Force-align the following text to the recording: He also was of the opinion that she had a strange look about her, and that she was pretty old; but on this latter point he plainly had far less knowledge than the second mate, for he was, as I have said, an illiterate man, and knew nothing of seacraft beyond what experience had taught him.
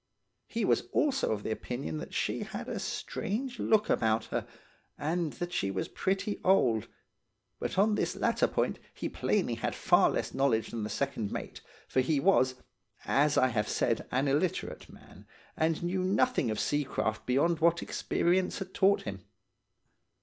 He 0.47 0.65
also 0.65 0.87
was 0.95 1.23
of 1.23 1.43
the 1.43 1.51
opinion 1.51 1.97
that 1.99 2.11
she 2.11 2.39
had 2.41 2.67
a 2.67 2.79
strange 2.79 3.59
look 3.59 3.87
about 3.87 4.23
her, 4.33 4.47
and 4.97 5.33
that 5.33 5.53
she 5.53 5.69
was 5.69 5.87
pretty 5.89 6.41
old; 6.43 6.87
but 7.59 7.77
on 7.77 7.93
this 7.93 8.15
latter 8.15 8.47
point 8.47 8.79
he 8.95 9.07
plainly 9.07 9.53
had 9.53 9.75
far 9.75 10.09
less 10.09 10.33
knowledge 10.33 10.71
than 10.71 10.81
the 10.83 10.89
second 10.89 11.31
mate, 11.31 11.61
for 11.87 12.01
he 12.01 12.19
was, 12.19 12.55
as 13.05 13.37
I 13.37 13.49
have 13.49 13.69
said, 13.69 14.07
an 14.09 14.27
illiterate 14.27 14.89
man, 14.89 15.27
and 15.55 15.83
knew 15.83 16.01
nothing 16.03 16.49
of 16.49 16.57
seacraft 16.59 17.27
beyond 17.27 17.59
what 17.59 17.83
experience 17.83 18.57
had 18.57 18.73
taught 18.73 19.03
him. 19.03 19.23